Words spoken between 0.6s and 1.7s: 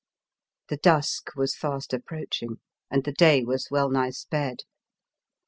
The dusk was